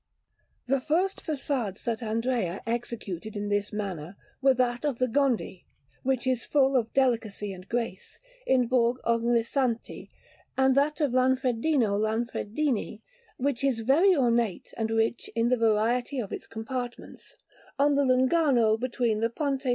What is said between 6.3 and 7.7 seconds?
full of delicacy and